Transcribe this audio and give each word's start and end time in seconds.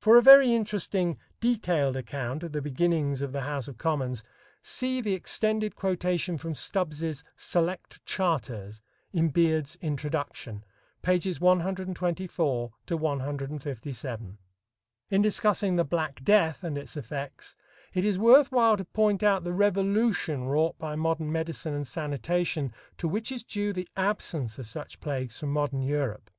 For 0.00 0.16
a 0.16 0.22
very 0.22 0.54
interesting 0.54 1.18
detailed 1.40 1.94
account 1.94 2.42
of 2.42 2.52
the 2.52 2.62
beginnings 2.62 3.20
of 3.20 3.32
the 3.32 3.42
House 3.42 3.68
of 3.68 3.76
Commons, 3.76 4.24
see 4.62 5.02
the 5.02 5.12
extended 5.12 5.76
quotation 5.76 6.38
from 6.38 6.54
Stubbs's 6.54 7.22
"Select 7.36 8.02
Charters" 8.06 8.80
in 9.12 9.28
Beard's 9.28 9.76
"Introduction," 9.82 10.64
pp. 11.02 11.38
124 11.38 12.72
157. 12.88 14.38
In 15.10 15.20
discussing 15.20 15.76
the 15.76 15.84
"black 15.84 16.24
death" 16.24 16.64
and 16.64 16.78
its 16.78 16.96
effects, 16.96 17.54
it 17.92 18.06
is 18.06 18.18
worth 18.18 18.50
while 18.50 18.78
to 18.78 18.86
point 18.86 19.22
out 19.22 19.44
the 19.44 19.52
revolution 19.52 20.44
wrought 20.46 20.78
by 20.78 20.96
modern 20.96 21.30
medicine 21.30 21.74
and 21.74 21.86
sanitation 21.86 22.72
to 22.96 23.06
which 23.06 23.30
is 23.30 23.44
due 23.44 23.74
the 23.74 23.86
absence 23.98 24.58
of 24.58 24.66
such 24.66 24.98
plagues 24.98 25.38
from 25.38 25.52
modern 25.52 25.82
Europe. 25.82 26.30